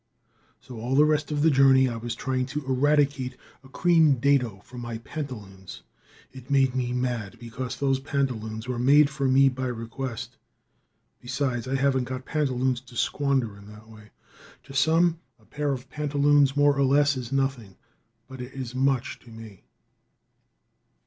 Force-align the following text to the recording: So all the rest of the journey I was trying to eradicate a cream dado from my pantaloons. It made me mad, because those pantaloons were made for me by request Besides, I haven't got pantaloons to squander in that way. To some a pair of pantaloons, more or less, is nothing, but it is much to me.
So 0.59 0.79
all 0.79 0.95
the 0.95 1.05
rest 1.05 1.31
of 1.31 1.43
the 1.43 1.51
journey 1.51 1.87
I 1.87 1.95
was 1.95 2.15
trying 2.15 2.47
to 2.47 2.65
eradicate 2.65 3.37
a 3.63 3.69
cream 3.69 4.15
dado 4.15 4.59
from 4.63 4.81
my 4.81 4.97
pantaloons. 4.97 5.83
It 6.31 6.49
made 6.49 6.73
me 6.75 6.91
mad, 6.91 7.37
because 7.37 7.75
those 7.75 7.99
pantaloons 7.99 8.67
were 8.67 8.79
made 8.79 9.11
for 9.11 9.27
me 9.27 9.47
by 9.47 9.67
request 9.67 10.37
Besides, 11.19 11.67
I 11.67 11.75
haven't 11.75 12.05
got 12.05 12.25
pantaloons 12.25 12.81
to 12.81 12.95
squander 12.95 13.55
in 13.55 13.67
that 13.67 13.89
way. 13.89 14.09
To 14.63 14.73
some 14.73 15.19
a 15.39 15.45
pair 15.45 15.71
of 15.71 15.87
pantaloons, 15.91 16.57
more 16.57 16.75
or 16.75 16.83
less, 16.83 17.15
is 17.15 17.31
nothing, 17.31 17.77
but 18.27 18.41
it 18.41 18.53
is 18.53 18.73
much 18.73 19.19
to 19.19 19.29
me. 19.29 19.65